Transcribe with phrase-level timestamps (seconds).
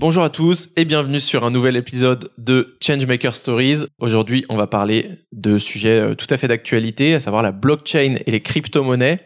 [0.00, 3.86] Bonjour à tous et bienvenue sur un nouvel épisode de Changemaker Stories.
[3.98, 8.14] Aujourd'hui, on va parler de sujets euh, tout à fait d'actualité, à savoir la blockchain
[8.24, 9.18] et les crypto-monnaies.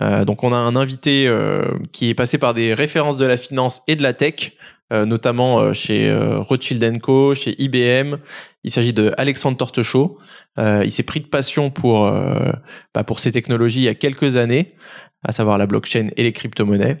[0.00, 3.36] Euh, donc, on a un invité euh, qui est passé par des références de la
[3.36, 4.54] finance et de la tech,
[4.90, 8.16] notamment chez Rothschild Co, chez IBM.
[8.64, 10.18] Il s'agit de Alexandre Tortechaud.
[10.56, 12.10] il s'est pris de passion pour
[12.94, 14.74] bah, pour ces technologies il y a quelques années
[15.24, 17.00] à savoir la blockchain et les crypto-monnaies.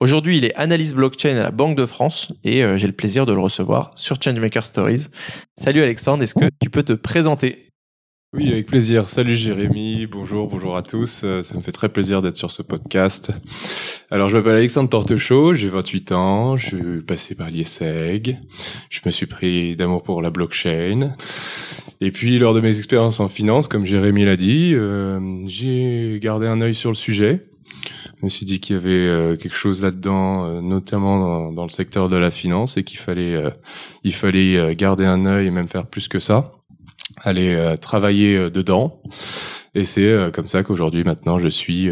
[0.00, 3.26] Aujourd'hui, il est analyste blockchain à la Banque de France et euh, j'ai le plaisir
[3.26, 5.08] de le recevoir sur Changemaker Stories.
[5.56, 7.70] Salut Alexandre, est-ce que tu peux te présenter?
[8.32, 9.08] Oui, avec plaisir.
[9.08, 11.22] Salut Jérémy, bonjour, bonjour à tous.
[11.24, 13.32] Euh, ça me fait très plaisir d'être sur ce podcast.
[14.08, 18.38] Alors, je m'appelle Alexandre Tortechaud, j'ai 28 ans, je suis passé par l'IESEG,
[18.88, 21.12] je me suis pris d'amour pour la blockchain.
[22.00, 26.46] Et puis, lors de mes expériences en finance, comme Jérémy l'a dit, euh, j'ai gardé
[26.46, 27.49] un œil sur le sujet.
[28.20, 32.08] Je me suis dit qu'il y avait euh, quelque chose là-dedans, notamment dans, le secteur
[32.08, 33.42] de la finance, et qu'il fallait,
[34.04, 36.52] il fallait garder un œil et même faire plus que ça
[37.22, 39.00] aller euh, travailler euh, dedans.
[39.74, 41.88] Et c'est euh, comme ça qu'aujourd'hui, maintenant, je suis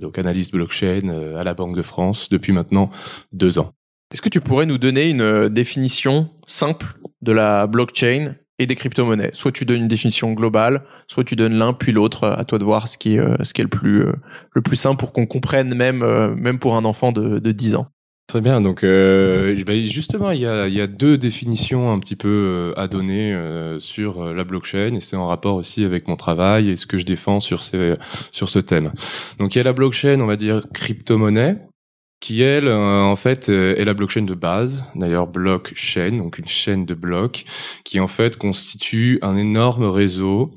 [0.00, 2.90] donc analyste blockchain à la Banque de France depuis maintenant
[3.32, 3.72] deux ans.
[4.12, 9.30] Est-ce que tu pourrais nous donner une définition simple de la blockchain et des crypto-monnaies
[9.32, 12.28] Soit tu donnes une définition globale, soit tu donnes l'un puis l'autre.
[12.28, 14.04] À toi de voir ce qui est, ce qui est le plus,
[14.52, 16.04] le plus simple pour qu'on comprenne même,
[16.36, 17.88] même pour un enfant de, de 10 ans.
[18.30, 18.60] Très bien.
[18.60, 22.28] Donc, euh, bah, justement, il y a, y a, deux définitions un petit peu
[22.76, 26.14] euh, à donner euh, sur euh, la blockchain, et c'est en rapport aussi avec mon
[26.14, 27.94] travail et ce que je défends sur ces,
[28.30, 28.92] sur ce thème.
[29.40, 31.56] Donc, il y a la blockchain, on va dire crypto-monnaie,
[32.20, 34.84] qui elle, en fait, est la blockchain de base.
[34.94, 37.44] D'ailleurs, blockchain, donc une chaîne de blocs,
[37.82, 40.52] qui en fait constitue un énorme réseau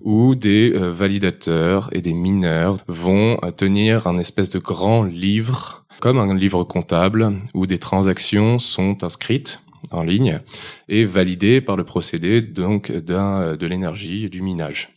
[0.00, 6.34] où des validateurs et des mineurs vont tenir un espèce de grand livre comme un
[6.34, 10.40] livre comptable où des transactions sont inscrites en ligne
[10.88, 14.90] et validées par le procédé donc d'un de l'énergie du minage.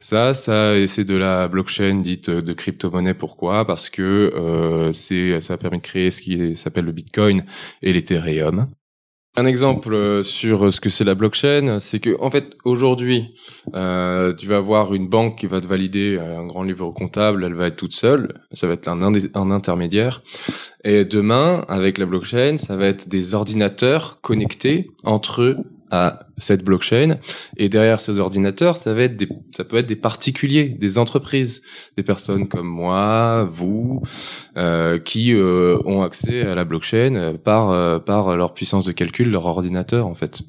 [0.00, 3.14] Ça, ça, c'est de la blockchain dite de crypto-monnaie.
[3.14, 3.64] Pourquoi?
[3.66, 7.44] Parce que euh, c'est, ça permis de créer ce qui s'appelle le Bitcoin
[7.82, 8.66] et l'Ethereum.
[9.34, 13.34] Un exemple euh, sur ce que c'est la blockchain, c'est que en fait aujourd'hui,
[13.74, 17.54] euh, tu vas avoir une banque qui va te valider un grand livre comptable, elle
[17.54, 20.22] va être toute seule, ça va être un intermédiaire.
[20.84, 25.56] Et demain, avec la blockchain, ça va être des ordinateurs connectés entre eux
[25.92, 27.18] à cette blockchain.
[27.56, 31.62] Et derrière ces ordinateurs, ça va être des, ça peut être des particuliers, des entreprises,
[31.96, 34.02] des personnes comme moi, vous,
[34.56, 39.30] euh, qui euh, ont accès à la blockchain par euh, par leur puissance de calcul,
[39.30, 40.42] leur ordinateur en fait.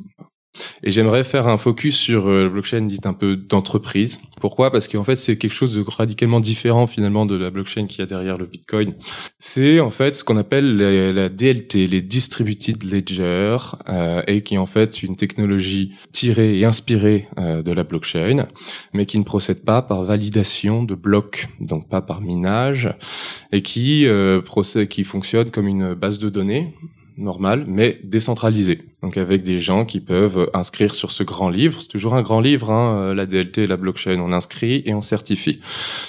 [0.84, 4.22] Et j'aimerais faire un focus sur euh, la blockchain dite un peu d'entreprise.
[4.40, 4.72] Pourquoi?
[4.72, 8.02] Parce qu'en fait, c'est quelque chose de radicalement différent finalement de la blockchain qui y
[8.02, 8.94] a derrière le Bitcoin.
[9.40, 13.58] C'est en fait ce qu'on appelle la, DLT, les Distributed Ledger,
[13.90, 18.48] euh, et qui est en fait une technologie tirée et inspirée euh, de la blockchain,
[18.94, 22.94] mais qui ne procède pas par validation de blocs, donc pas par minage,
[23.52, 24.08] et qui
[24.46, 26.74] procède, qui fonctionne comme une base de données
[27.18, 28.82] normal, mais décentralisé.
[29.02, 31.82] Donc avec des gens qui peuvent inscrire sur ce grand livre.
[31.82, 34.20] C'est toujours un grand livre, hein, euh, la DLT la blockchain.
[34.20, 35.60] On inscrit et on certifie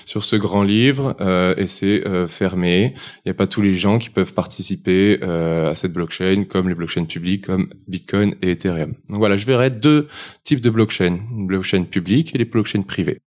[0.05, 2.95] sur ce grand livre euh, et c'est euh, fermé.
[3.19, 6.75] Il n'y a pas tous les gens qui peuvent participer à cette blockchain, comme les
[6.75, 8.95] blockchains publiques, comme Bitcoin et Ethereum.
[9.09, 10.09] Donc voilà, je verrai deux
[10.45, 13.19] types de blockchain, une blockchain publique et les blockchains privées.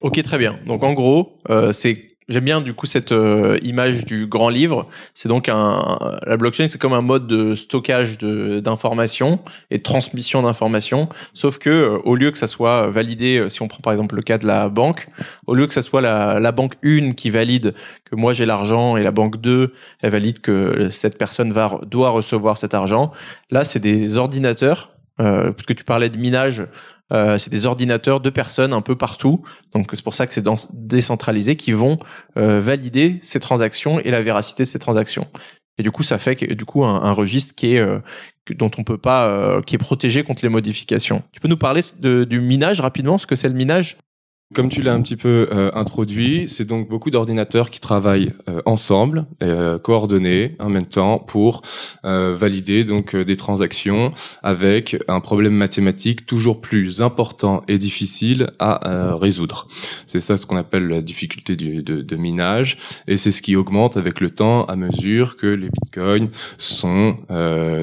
[0.00, 0.58] Ok, très bien.
[0.66, 1.38] Donc en gros,
[1.72, 4.88] c'est J'aime bien du coup cette euh, image du grand livre.
[5.14, 9.38] C'est donc un la blockchain, c'est comme un mode de stockage d'informations
[9.70, 11.08] et de transmission d'informations.
[11.34, 14.16] Sauf que euh, au lieu que ça soit validé, euh, si on prend par exemple
[14.16, 15.06] le cas de la banque,
[15.46, 17.74] au lieu que ça soit la, la banque 1 qui valide
[18.04, 19.72] que moi j'ai l'argent et la banque 2
[20.02, 23.12] elle valide que cette personne va doit recevoir cet argent.
[23.50, 24.95] Là, c'est des ordinateurs.
[25.20, 26.66] Euh, parce que tu parlais de minage
[27.12, 29.42] euh, c'est des ordinateurs de personnes un peu partout.
[29.72, 31.96] Donc c'est pour ça que c'est décentralisé qui vont
[32.36, 35.28] euh, valider ces transactions et la véracité de ces transactions.
[35.78, 37.98] Et du coup, ça fait du coup un, registre qui est euh,
[38.50, 41.22] dont on peut pas, euh, qui est protégé contre les modifications.
[41.32, 43.98] Tu peux nous parler du minage rapidement, ce que c'est le minage?
[44.54, 48.62] Comme tu l'as un petit peu euh, introduit, c'est donc beaucoup d'ordinateurs qui travaillent euh,
[48.64, 51.62] ensemble, euh, coordonnés en même temps pour
[52.04, 54.12] valider donc des transactions
[54.44, 59.66] avec un problème mathématique toujours plus important et difficile à résoudre.
[60.06, 62.78] C'est ça ce qu'on appelle la difficulté de, minage
[63.08, 66.28] et c'est ce qui augmente avec le temps à mesure que les bitcoins
[66.58, 67.16] sont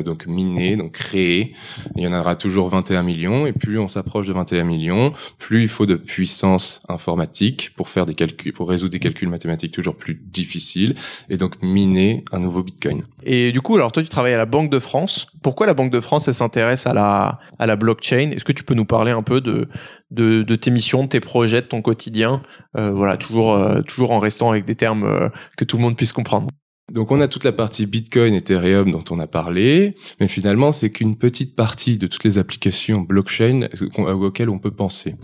[0.06, 1.54] donc minés, donc créés.
[1.98, 5.64] Il y en aura toujours 21 millions et plus on s'approche de 21 millions, plus
[5.64, 6.53] il faut de puissance
[6.90, 10.96] informatique pour faire des calculs, pour résoudre des calculs mathématiques toujours plus difficiles
[11.30, 13.04] et donc miner un nouveau Bitcoin.
[13.24, 15.28] Et du coup, alors toi, tu travailles à la Banque de France.
[15.42, 18.32] Pourquoi la Banque de France, elle s'intéresse à la, à la blockchain?
[18.32, 19.68] Est-ce que tu peux nous parler un peu de,
[20.12, 22.42] de, de tes missions, de tes projets, de ton quotidien?
[22.78, 25.96] Euh, Voilà, toujours, euh, toujours en restant avec des termes euh, que tout le monde
[25.96, 26.48] puisse comprendre.
[26.94, 30.92] Donc on a toute la partie Bitcoin, Ethereum dont on a parlé, mais finalement c'est
[30.92, 33.68] qu'une petite partie de toutes les applications blockchain
[33.98, 35.16] auxquelles on peut penser.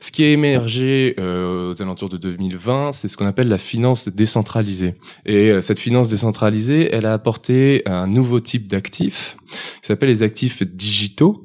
[0.00, 4.08] Ce qui a émergé euh, aux alentours de 2020, c'est ce qu'on appelle la finance
[4.08, 4.94] décentralisée.
[5.24, 9.36] Et euh, cette finance décentralisée, elle a apporté un nouveau type d'actifs
[9.82, 11.44] qui s'appelle les actifs digitaux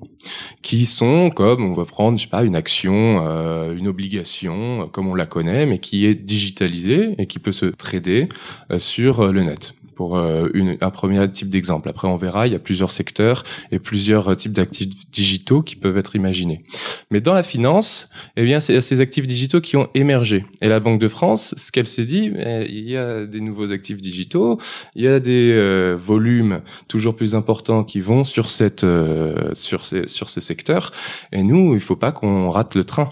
[0.61, 5.07] qui sont comme on va prendre je sais pas une action euh, une obligation comme
[5.07, 8.29] on la connaît mais qui est digitalisée et qui peut se trader
[8.77, 11.87] sur le net pour euh, une, un premier type d'exemple.
[11.87, 15.75] Après, on verra, il y a plusieurs secteurs et plusieurs euh, types d'actifs digitaux qui
[15.75, 16.63] peuvent être imaginés.
[17.11, 20.43] Mais dans la finance, eh bien, c'est ces actifs digitaux qui ont émergé.
[20.61, 22.31] Et la Banque de France, ce qu'elle s'est dit,
[22.67, 24.59] il y a des nouveaux actifs digitaux,
[24.95, 28.83] il y a des euh, volumes toujours plus importants qui vont sur cette,
[29.53, 30.93] sur ces, sur ces secteurs.
[31.31, 33.09] Et nous, il faut pas qu'on rate le train.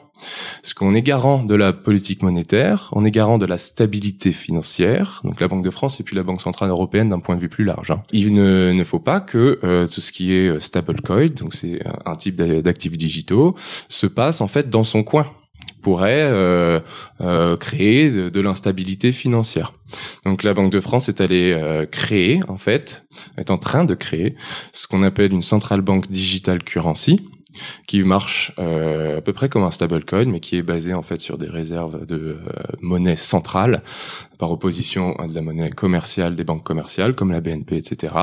[0.62, 5.22] Parce qu'on est garant de la politique monétaire, on est garant de la stabilité financière,
[5.24, 7.50] donc la Banque de France et puis la Banque centrale européenne d'un point de vue
[7.50, 7.92] plus large.
[7.92, 8.04] Hein.
[8.12, 12.16] Il ne, faut pas que euh, tout ce qui est euh, stablecoin, donc c'est un
[12.16, 13.56] type d'actifs digitaux,
[13.88, 15.28] se passe en fait dans son coin
[15.82, 16.80] pourrait euh,
[17.22, 19.74] euh, créer de, l'instabilité financière.
[20.26, 21.58] Donc la Banque de France est allée
[21.92, 23.06] créer, en fait,
[23.38, 24.36] est en train de créer
[24.74, 27.22] ce qu'on appelle une centrale banque digital currency,
[27.88, 31.20] qui marche euh, à peu près comme un stablecoin, mais qui est basé en fait
[31.20, 32.38] sur des réserves de euh,
[32.82, 33.84] monnaie centrale,
[34.38, 38.14] par opposition à de la monnaie commerciale des banques commerciales comme la BNP, etc.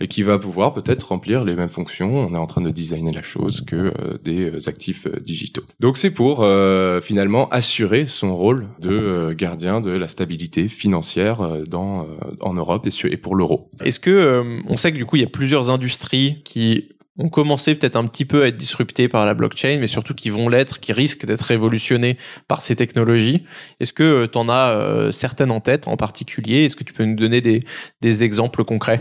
[0.00, 2.14] Et qui va pouvoir peut-être remplir les mêmes fonctions.
[2.14, 5.64] On est en train de designer la chose que euh, des actifs digitaux.
[5.80, 6.46] Donc c'est pour
[7.02, 12.06] finalement assurer son rôle de gardien de la stabilité financière dans
[12.40, 13.70] en Europe et, et pour l'euro.
[13.84, 16.88] Est-ce que on sait que du coup il y a plusieurs industries qui
[17.20, 20.30] ont commencé peut-être un petit peu à être disruptés par la blockchain, mais surtout qui
[20.30, 22.16] vont l'être, qui risquent d'être révolutionnés
[22.48, 23.44] par ces technologies.
[23.78, 26.64] Est-ce que euh, tu en as euh, certaines en tête en particulier?
[26.64, 27.62] Est-ce que tu peux nous donner des,
[28.00, 28.98] des exemples concrets?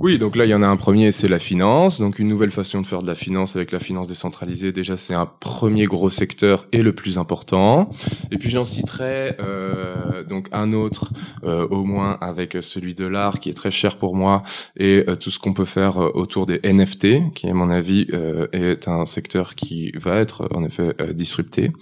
[0.00, 2.00] Oui, donc là, il y en a un premier, c'est la finance.
[2.00, 4.70] Donc une nouvelle façon de faire de la finance avec la finance décentralisée.
[4.70, 7.90] Déjà, c'est un premier gros secteur et le plus important.
[8.30, 11.12] Et puis j'en citerai euh, donc un autre,
[11.42, 14.44] euh, au moins avec celui de l'art, qui est très cher pour moi,
[14.76, 18.46] et euh, tout ce qu'on peut faire autour des NFT, qui à mon avis euh,
[18.52, 21.72] est un secteur qui va être en effet disrupté.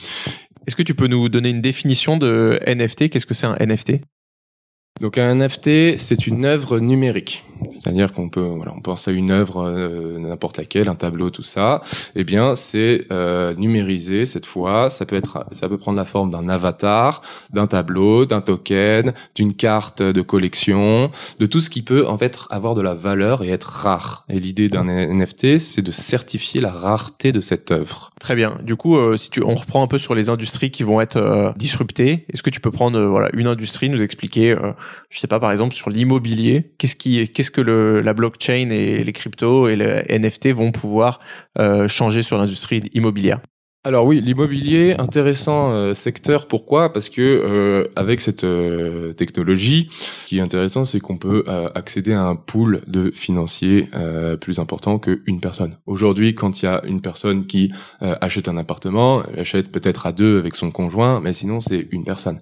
[0.66, 4.00] Est-ce que tu peux nous donner une définition de NFT Qu'est-ce que c'est un NFT
[5.00, 7.44] donc un NFT, c'est une œuvre numérique.
[7.72, 11.42] C'est-à-dire qu'on peut, voilà, on pense à une œuvre euh, n'importe laquelle, un tableau, tout
[11.42, 11.82] ça.
[12.14, 14.90] Eh bien, c'est euh, numérisé cette fois.
[14.90, 19.54] Ça peut être, ça peut prendre la forme d'un avatar, d'un tableau, d'un token, d'une
[19.54, 23.48] carte de collection, de tout ce qui peut en fait avoir de la valeur et
[23.48, 24.24] être rare.
[24.28, 28.10] Et l'idée d'un NFT, c'est de certifier la rareté de cette œuvre.
[28.20, 28.58] Très bien.
[28.62, 31.16] Du coup, euh, si tu, on reprend un peu sur les industries qui vont être
[31.16, 32.26] euh, disruptées.
[32.32, 34.56] Est-ce que tu peux prendre, voilà, une industrie, nous expliquer
[35.16, 39.12] je sais pas, par exemple, sur l'immobilier, qu'est-ce qui, qu'est-ce que la blockchain et les
[39.12, 41.20] cryptos et le NFT vont pouvoir
[41.58, 43.40] euh, changer sur l'industrie immobilière
[43.86, 46.48] alors oui, l'immobilier, intéressant euh, secteur.
[46.48, 46.92] Pourquoi?
[46.92, 51.44] Parce que euh, avec cette euh, technologie, ce qui est intéressant, c'est qu'on peut
[51.76, 53.88] accéder à un pool de financiers
[54.40, 55.76] plus important qu'une personne.
[55.86, 60.12] Aujourd'hui, quand il y a une personne qui achète un appartement, elle achète peut-être à
[60.12, 62.40] deux avec son conjoint, mais sinon c'est une personne.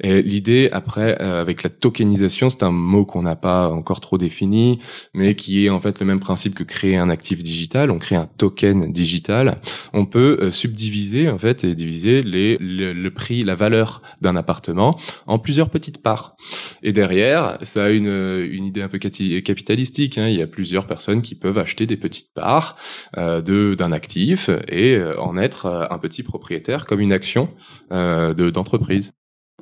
[0.00, 4.78] Et l'idée après, avec la tokenisation, c'est un mot qu'on n'a pas encore trop défini,
[5.14, 7.90] mais qui est en fait le même principe que créer un actif digital.
[7.90, 9.58] On crée un token digital.
[9.92, 15.70] On peut subdiviser en fait et diviser le, prix, la valeur d'un appartement en plusieurs
[15.70, 16.36] petites parts.
[16.82, 20.18] Et derrière, ça a une, idée un peu capitalistique.
[20.18, 20.28] Hein.
[20.28, 22.76] Il y a plusieurs personnes qui peuvent acheter des petites parts
[23.16, 27.48] euh, d'un actif et euh, en être euh, un petit propriétaire comme une action
[27.90, 29.12] de d'entreprise.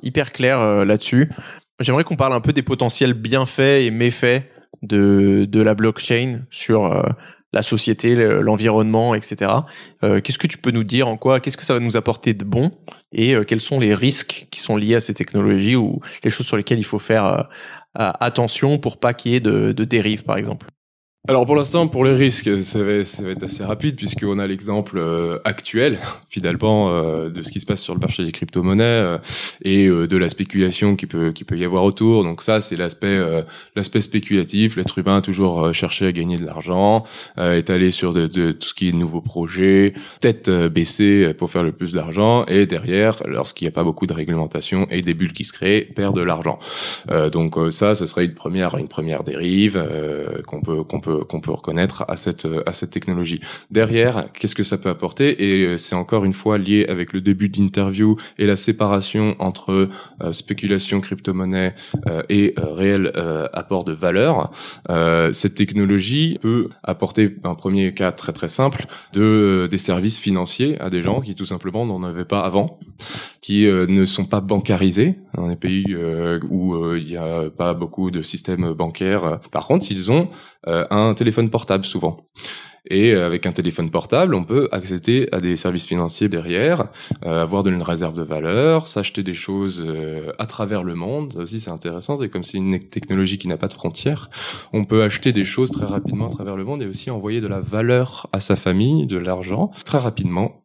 [0.03, 1.29] Hyper clair là-dessus.
[1.79, 4.43] J'aimerais qu'on parle un peu des potentiels bienfaits et méfaits
[4.81, 7.03] de, de la blockchain sur
[7.53, 9.51] la société, l'environnement, etc.
[10.01, 12.43] qu'est-ce que tu peux nous dire en quoi Qu'est-ce que ça va nous apporter de
[12.43, 12.71] bon
[13.11, 16.57] Et quels sont les risques qui sont liés à ces technologies ou les choses sur
[16.57, 17.47] lesquelles il faut faire
[17.95, 20.67] attention pour pas qu'il y ait de, de dérives, par exemple?
[21.29, 24.47] Alors pour l'instant, pour les risques, ça va, ça va être assez rapide puisqu'on a
[24.47, 28.83] l'exemple euh, actuel, finalement, euh, de ce qui se passe sur le marché des crypto-monnaies
[28.83, 29.17] euh,
[29.61, 32.23] et de la spéculation qui peut qui peut y avoir autour.
[32.23, 33.19] Donc ça, c'est l'aspect
[33.75, 34.77] l'aspect spéculatif.
[34.77, 37.03] L'être humain a toujours cherché à gagner de l'argent,
[37.37, 41.63] est allé sur de, de, tout ce qui est nouveaux projets, tête baissée pour faire
[41.63, 45.33] le plus d'argent et derrière, lorsqu'il n'y a pas beaucoup de réglementation et des bulles
[45.33, 46.59] qui se créent, perd de l'argent.
[47.31, 49.83] donc ça, ce serait une première une première dérive
[50.45, 53.39] qu'on peut qu'on peut qu'on peut reconnaître à cette à cette technologie.
[53.71, 55.43] Derrière, qu'est-ce que ça peut apporter?
[55.43, 59.89] Et euh, c'est encore une fois lié avec le début d'interview et la séparation entre
[60.21, 61.73] euh, spéculation crypto-monnaie
[62.07, 63.11] euh, et réel
[63.53, 64.51] apport de valeur.
[65.33, 70.89] cette technologie peut apporter un premier cas très très simple de des services financiers à
[70.89, 72.79] des gens qui tout simplement n'en avaient pas avant,
[73.41, 75.95] qui ne sont pas bancarisés dans des pays
[76.49, 79.39] où il n'y a pas beaucoup de systèmes bancaires.
[79.51, 80.29] Par contre, ils ont
[80.65, 82.17] un un téléphone portable souvent.
[82.89, 86.87] Et euh, avec un téléphone portable, on peut accéder à des services financiers derrière,
[87.25, 91.33] euh, avoir de une réserve de valeur, s'acheter des choses euh, à travers le monde.
[91.33, 92.17] Ça aussi, c'est intéressant.
[92.17, 94.29] C'est comme c'est une technologie qui n'a pas de frontières.
[94.73, 97.47] On peut acheter des choses très rapidement à travers le monde et aussi envoyer de
[97.47, 100.63] la valeur à sa famille, de l'argent très rapidement.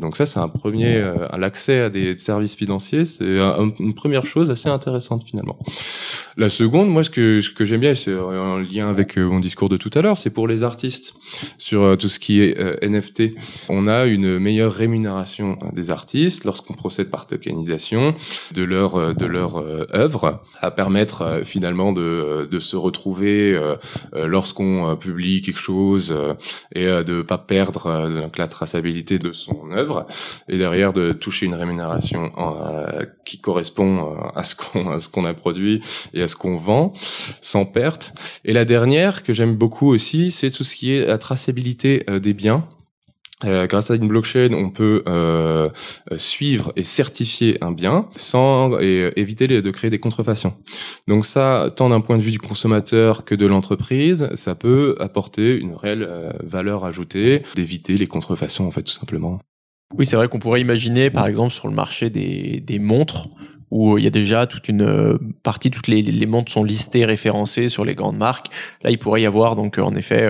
[0.00, 1.02] donc ça, c'est un premier,
[1.36, 3.38] l'accès à des services financiers, c'est
[3.78, 5.58] une première chose assez intéressante finalement.
[6.36, 9.68] La seconde, moi, ce que ce que j'aime bien, c'est en lien avec mon discours
[9.68, 11.14] de tout à l'heure, c'est pour les artistes
[11.58, 13.34] sur euh, tout ce qui est euh, NFT.
[13.68, 18.14] On a une meilleure rémunération hein, des artistes lorsqu'on procède par tokenisation
[18.54, 19.56] de leur euh, de leur
[19.94, 23.58] œuvre, à permettre finalement de de se retrouver
[24.14, 26.14] lorsqu'on publie quelque chose
[26.74, 30.06] et de pas perdre donc la traçabilité de son œuvre
[30.48, 32.32] et derrière de toucher une rémunération
[33.24, 35.80] qui correspond à ce qu'on à ce qu'on a produit
[36.14, 36.92] et à ce qu'on vend
[37.40, 38.12] sans perte.
[38.44, 42.32] Et la dernière que j'aime beaucoup aussi, c'est tout ce qui est traçabilité euh, des
[42.32, 42.64] biens.
[43.44, 45.68] Euh, grâce à une blockchain, on peut euh,
[46.16, 50.54] suivre et certifier un bien sans et, éviter de créer des contrefactions.
[51.06, 55.56] Donc ça, tant d'un point de vue du consommateur que de l'entreprise, ça peut apporter
[55.56, 56.08] une réelle
[56.42, 59.38] valeur ajoutée, d'éviter les contrefactions en fait tout simplement.
[59.96, 63.28] Oui, c'est vrai qu'on pourrait imaginer, par exemple, sur le marché des, des montres,
[63.70, 66.64] où euh, il y a déjà toute une euh, partie, toutes les, les montres sont
[66.64, 68.48] listées, référencées sur les grandes marques.
[68.82, 70.28] Là, il pourrait y avoir donc euh, en effet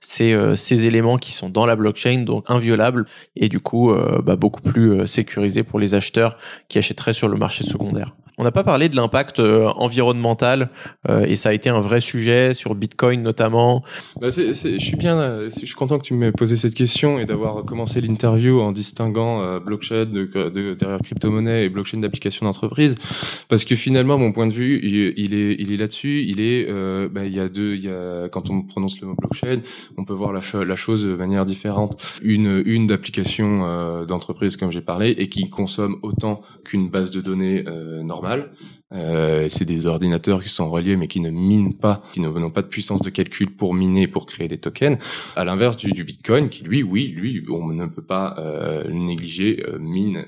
[0.00, 3.06] ces, ces éléments qui sont dans la blockchain, donc inviolables
[3.36, 3.92] et du coup
[4.24, 6.36] bah, beaucoup plus sécurisés pour les acheteurs
[6.68, 8.14] qui achèteraient sur le marché secondaire.
[8.40, 10.70] On n'a pas parlé de l'impact euh, environnemental
[11.10, 13.84] euh, et ça a été un vrai sujet sur Bitcoin notamment.
[14.18, 17.66] Bah je suis bien, je suis content que tu m'aies posé cette question et d'avoir
[17.66, 22.94] commencé l'interview en distinguant euh, blockchain de, de, derrière crypto-monnaie et blockchain d'application d'entreprise,
[23.50, 26.24] parce que finalement mon point de vue il, est il est là-dessus.
[26.26, 26.66] Il est
[27.10, 29.60] bah, il y a deux il y a quand on prononce le mot blockchain,
[29.98, 32.02] on peut voir la, la chose de manière différente.
[32.22, 37.64] Une une d'application d'entreprise comme j'ai parlé et qui consomme autant qu'une base de données
[38.02, 38.29] normale
[38.92, 42.62] euh, c'est des ordinateurs qui sont reliés mais qui ne minent pas, qui n'ont pas
[42.62, 44.98] de puissance de calcul pour miner, pour créer des tokens.
[45.36, 49.78] À l'inverse du, Bitcoin, qui lui, oui, lui, on ne peut pas euh, négliger, euh,
[49.78, 50.24] mine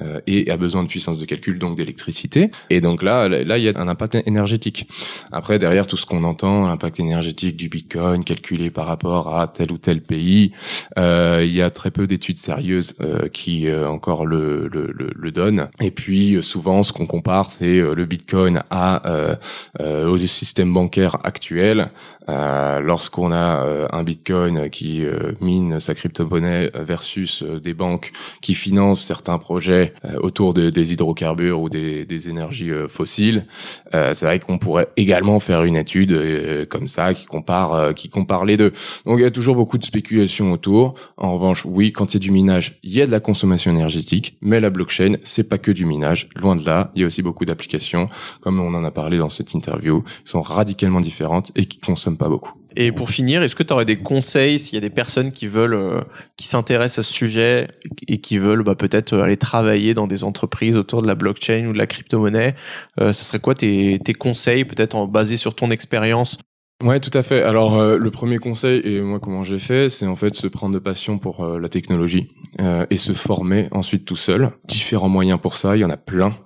[0.00, 2.50] euh, et a besoin de puissance de calcul, donc d'électricité.
[2.70, 4.88] Et donc là, là, il y a un impact énergétique.
[5.30, 9.70] Après, derrière tout ce qu'on entend, l'impact énergétique du Bitcoin calculé par rapport à tel
[9.72, 10.52] ou tel pays,
[10.96, 12.96] il y a très peu d'études sérieuses
[13.32, 15.68] qui encore le, le, le donnent.
[15.80, 19.34] Et puis souvent, ce qu'on compare, c'est euh, le Bitcoin à euh,
[19.80, 21.90] euh, au système bancaire actuel.
[22.30, 25.02] Lorsqu'on a un Bitcoin qui
[25.40, 28.12] mine sa crypto-monnaie versus des banques
[28.42, 33.46] qui financent certains projets autour de, des hydrocarbures ou des, des énergies fossiles,
[33.94, 38.58] c'est vrai qu'on pourrait également faire une étude comme ça qui compare qui compare les
[38.58, 38.74] deux.
[39.06, 40.96] Donc il y a toujours beaucoup de spéculation autour.
[41.16, 43.70] En revanche, oui, quand il y a du minage, il y a de la consommation
[43.70, 46.28] énergétique, mais la blockchain, c'est pas que du minage.
[46.36, 48.08] Loin de là, il y a aussi beaucoup d'applications,
[48.40, 52.16] comme on en a parlé dans cette interview, qui sont radicalement différentes et qui consomment
[52.16, 52.52] pas beaucoup.
[52.76, 55.46] Et pour finir, est-ce que tu aurais des conseils s'il y a des personnes qui
[55.46, 56.00] veulent, euh,
[56.36, 57.68] qui s'intéressent à ce sujet
[58.06, 61.72] et qui veulent bah, peut-être aller travailler dans des entreprises autour de la blockchain ou
[61.72, 62.54] de la crypto-monnaie
[63.00, 66.38] euh, Ce serait quoi tes, tes conseils, peut-être basés sur ton expérience
[66.84, 67.42] Ouais, tout à fait.
[67.42, 70.72] Alors, euh, le premier conseil, et moi, comment j'ai fait, c'est en fait se prendre
[70.72, 72.28] de passion pour euh, la technologie
[72.60, 74.52] euh, et se former ensuite tout seul.
[74.68, 76.36] Différents moyens pour ça, il y en a plein.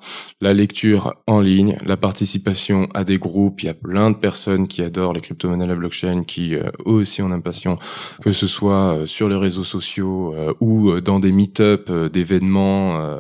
[0.41, 4.69] La lecture en ligne, la participation à des groupes, il y a plein de personnes
[4.69, 7.79] qui adorent les crypto-monnaies, la blockchain, qui eux aussi en ont passion,
[8.23, 13.19] que ce soit sur les réseaux sociaux ou dans des meet-up d'événements.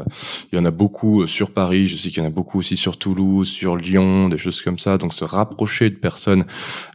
[0.52, 2.76] il y en a beaucoup sur Paris, je sais qu'il y en a beaucoup aussi
[2.76, 4.96] sur Toulouse, sur Lyon, des choses comme ça.
[4.96, 6.44] Donc, se rapprocher de personnes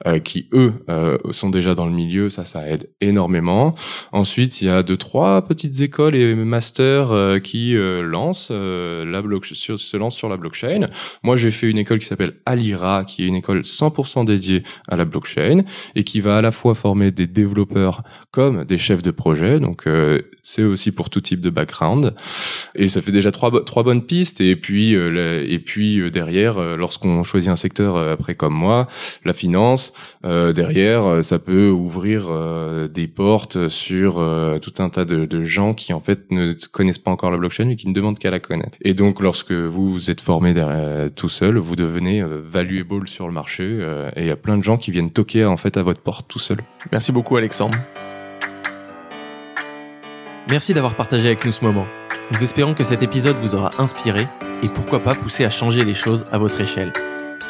[0.08, 3.74] euh, qui eux euh, sont déjà dans le milieu, ça, ça aide énormément.
[4.14, 9.80] Ensuite, il y a deux trois petites écoles et masters euh, qui lancent la sur,
[9.80, 10.86] se lancent sur la blockchain.
[11.24, 14.96] Moi, j'ai fait une école qui s'appelle Alira, qui est une école 100% dédiée à
[14.96, 15.64] la blockchain
[15.96, 19.60] et qui va à la fois former des développeurs comme des chefs de projet.
[19.60, 19.86] Donc,
[20.44, 22.16] c'est aussi pour tout type de background.
[22.76, 24.42] Et ça fait déjà trois, trois bonnes pistes.
[24.42, 28.88] Et puis, et puis derrière, lorsqu'on choisit un secteur après comme moi,
[29.26, 29.94] la finance,
[30.26, 34.16] euh, derrière, euh, ça peut ouvrir euh, des portes sur
[34.62, 37.76] tout un tas de, gens qui en fait ne connaissent pas encore la blockchain et
[37.76, 38.78] qui ne demandent qu'à la connaître.
[38.82, 40.54] Et donc, lorsque vous vous êtes formé
[41.16, 43.64] tout seul, vous devenez valuable sur le marché
[44.16, 46.28] et il y a plein de gens qui viennent toquer en fait à votre porte
[46.28, 46.58] tout seul.
[46.92, 47.78] Merci beaucoup, Alexandre.
[50.50, 51.86] Merci d'avoir partagé avec nous ce moment.
[52.32, 54.28] Nous espérons que cet épisode vous aura inspiré
[54.64, 56.92] et pourquoi pas poussé à changer les choses à votre échelle.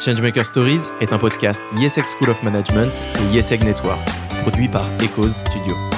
[0.00, 3.98] Changemaker Stories est un podcast YesEg School of Management et YesEg Network,
[4.42, 5.97] produit par Echoes Studio.